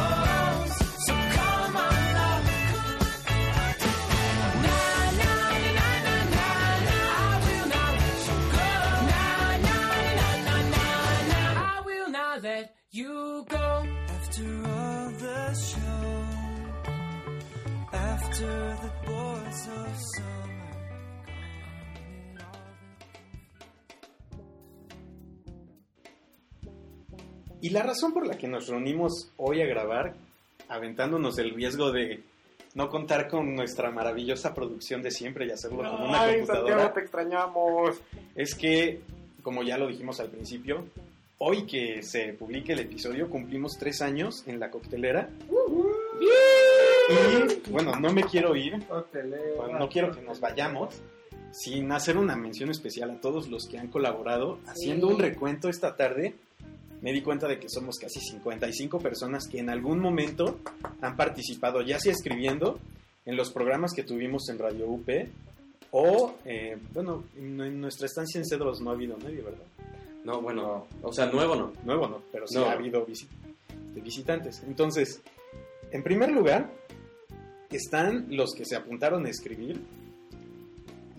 [11.57, 16.25] I will not let you go after all the show,
[17.93, 20.14] after the boys of
[27.65, 30.13] Y la razón por la que nos reunimos hoy a grabar,
[30.69, 32.21] aventándonos el riesgo de
[32.75, 36.93] no contar con nuestra maravillosa producción de siempre y hacerlo con una Ay, computadora, Santiago,
[36.93, 38.03] te extrañamos.
[38.37, 39.01] es que,
[39.43, 40.85] como ya lo dijimos al principio,
[41.39, 45.31] hoy que se publique el episodio cumplimos tres años en la coctelera.
[47.09, 48.75] Y bueno, no me quiero ir,
[49.57, 51.01] bueno, no quiero que nos vayamos
[51.51, 54.59] sin hacer una mención especial a todos los que han colaborado.
[54.67, 56.35] Haciendo un recuento esta tarde,
[57.05, 60.59] me di cuenta de que somos casi 55 personas que en algún momento
[61.03, 62.79] han participado, ya sea escribiendo
[63.27, 65.09] en los programas que tuvimos en Radio UP
[65.91, 69.67] o, eh, bueno, en nuestra estancia en Cedros no ha habido nadie, ¿verdad?
[70.25, 71.75] No, bueno, o sea, nuevo no.
[71.85, 72.65] Nuevo no, pero sí No.
[72.65, 73.07] ha habido
[73.95, 74.63] visitantes.
[74.67, 75.21] Entonces,
[75.93, 76.71] en primer lugar,
[77.71, 79.79] están los que se apuntaron a escribir.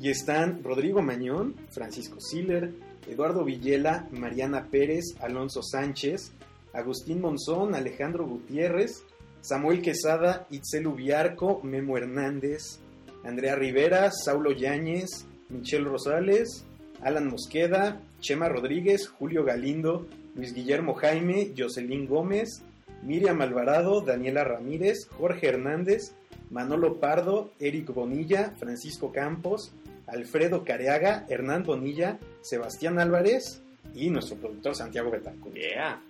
[0.01, 2.73] Y están Rodrigo Mañón, Francisco Siller,
[3.07, 6.31] Eduardo Villela, Mariana Pérez, Alonso Sánchez,
[6.73, 9.03] Agustín Monzón, Alejandro Gutiérrez,
[9.41, 12.79] Samuel Quesada, Itzel Ubiarco, Memo Hernández,
[13.23, 16.65] Andrea Rivera, Saulo Yáñez, Michelle Rosales,
[17.01, 22.63] Alan Mosqueda, Chema Rodríguez, Julio Galindo, Luis Guillermo Jaime, Jocelyn Gómez,
[23.03, 26.15] Miriam Alvarado, Daniela Ramírez, Jorge Hernández,
[26.49, 29.71] Manolo Pardo, Eric Bonilla, Francisco Campos,
[30.07, 33.61] Alfredo Careaga, Hernán Bonilla, Sebastián Álvarez
[33.93, 35.55] y nuestro productor Santiago Betancourt.
[35.55, 36.01] Yeah.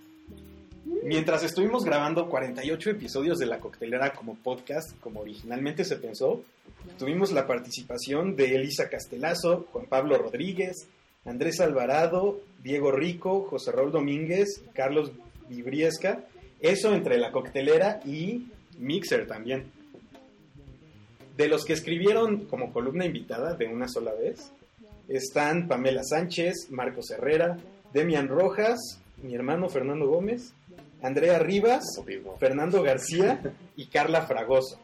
[1.02, 6.44] Mientras estuvimos grabando 48 episodios de La Coctelera como podcast, como originalmente se pensó,
[6.98, 10.86] tuvimos la participación de Elisa Castelazo, Juan Pablo Rodríguez,
[11.24, 15.10] Andrés Alvarado, Diego Rico, José Raúl Domínguez, Carlos
[15.48, 16.24] Vibriesca,
[16.60, 18.46] eso entre La Coctelera y
[18.78, 19.64] Mixer también.
[21.36, 24.52] De los que escribieron como columna invitada de una sola vez,
[25.08, 27.58] están Pamela Sánchez, Marcos Herrera,
[27.92, 30.52] Demian Rojas, mi hermano Fernando Gómez,
[31.02, 31.84] Andrea Rivas,
[32.38, 33.40] Fernando García
[33.76, 34.78] y Carla Fragoso.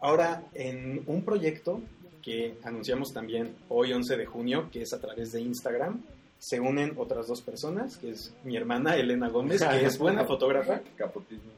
[0.00, 1.80] Ahora, en un proyecto
[2.22, 6.02] que anunciamos también hoy 11 de junio, que es a través de Instagram,
[6.38, 10.82] se unen otras dos personas, que es mi hermana Elena Gómez, que es buena fotógrafa,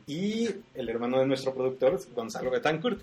[0.06, 3.00] y el hermano de nuestro productor, Gonzalo Betancourt.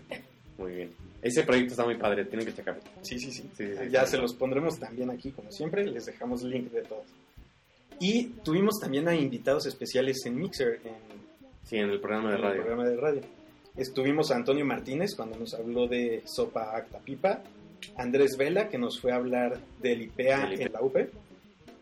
[0.58, 0.90] Muy bien.
[1.22, 2.82] Ese proyecto está muy padre, tienen que checarlo.
[3.02, 3.50] Sí, sí, sí.
[3.58, 7.06] Sí, sí, ya se los pondremos también aquí, como siempre, les dejamos link de todos.
[8.00, 11.16] Y tuvimos también a invitados especiales en Mixer, en
[11.64, 12.62] Sí, en el programa de en el radio.
[12.62, 13.22] programa de radio.
[13.76, 17.42] Estuvimos a Antonio Martínez cuando nos habló de Sopa Acta Pipa,
[17.98, 21.10] Andrés Vela que nos fue a hablar del IPEA en la UPE,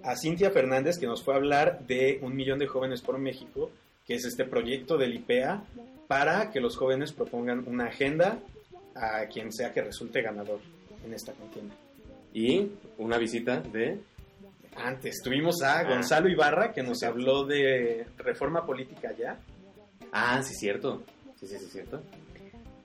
[0.04, 3.70] a Cintia Fernández que nos fue a hablar de Un Millón de Jóvenes por México,
[4.08, 5.64] que es este proyecto del IPEA
[6.08, 8.40] para que los jóvenes propongan una agenda
[8.96, 10.60] a quien sea que resulte ganador
[11.06, 11.76] en esta contienda.
[12.34, 12.68] Y
[12.98, 14.00] una visita de...
[14.76, 15.84] Antes tuvimos a Ah.
[15.84, 19.38] Gonzalo Ibarra que nos habló de reforma política ya
[20.12, 21.04] Ah, sí, cierto.
[21.40, 22.02] Sí, sí, sí, cierto.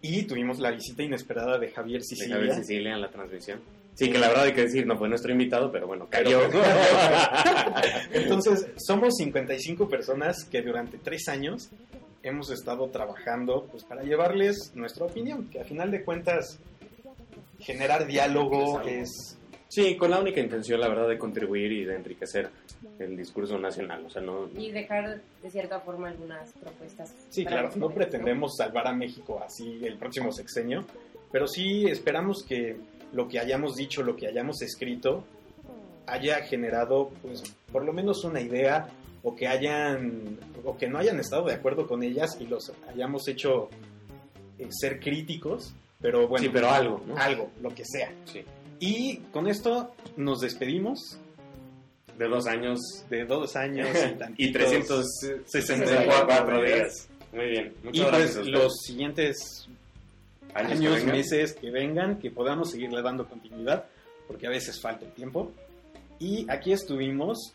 [0.02, 2.36] y tuvimos la visita inesperada de Javier De Sicilia.
[2.36, 3.61] Javier Sicilia en la transmisión.
[3.94, 6.40] Sí, que la verdad hay que decir, no fue nuestro invitado, pero bueno, cayó.
[8.12, 11.68] Entonces, somos 55 personas que durante tres años
[12.22, 16.58] hemos estado trabajando pues, para llevarles nuestra opinión, que a final de cuentas
[17.60, 19.36] generar diálogo es...
[19.68, 22.50] sí, con la única intención, la verdad, de contribuir y de enriquecer
[22.98, 24.04] el discurso nacional.
[24.06, 24.48] O sea, no...
[24.56, 27.14] Y dejar de cierta forma algunas propuestas.
[27.30, 30.84] Sí, claro, no pretendemos salvar a México así el próximo sexenio,
[31.30, 32.76] pero sí esperamos que
[33.12, 35.24] lo que hayamos dicho, lo que hayamos escrito,
[36.06, 38.88] haya generado, pues, por lo menos una idea
[39.22, 43.26] o que hayan, o que no hayan estado de acuerdo con ellas y los hayamos
[43.28, 43.68] hecho
[44.58, 46.44] eh, ser críticos, pero bueno.
[46.44, 47.16] Sí, pero algo, ¿no?
[47.16, 48.12] Algo, lo que sea.
[48.24, 48.44] Sí.
[48.80, 51.18] Y con esto nos despedimos
[52.16, 52.78] De dos años
[53.10, 53.88] de dos años
[54.36, 55.06] y, y tantitos-
[55.50, 57.08] 364 días.
[57.32, 57.74] Muy bien.
[57.82, 58.30] Y Muchas gracias.
[58.30, 58.62] pues a ustedes.
[58.64, 59.68] los siguientes
[60.54, 63.84] Años años, que meses que vengan, que podamos seguirle dando continuidad,
[64.26, 65.52] porque a veces falta el tiempo.
[66.18, 67.52] Y aquí estuvimos,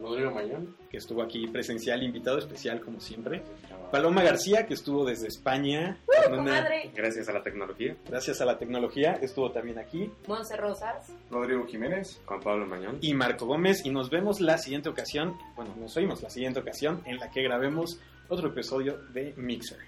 [0.00, 0.76] Rodrigo Mañón.
[0.90, 3.42] que estuvo aquí presencial, invitado especial como siempre.
[3.90, 7.96] Paloma García, que estuvo desde España, una- Comadre, Gracias a la tecnología.
[8.08, 10.10] gracias a la tecnología, estuvo también aquí.
[10.28, 11.12] Monse Rosas.
[11.30, 12.20] Rodrigo Jiménez.
[12.26, 12.98] Juan Pablo Mañón.
[13.00, 17.02] Y Marco Gómez, y nos vemos la siguiente ocasión, bueno, nos oímos la siguiente ocasión
[17.06, 19.78] en la que grabemos otro episodio de Mixer.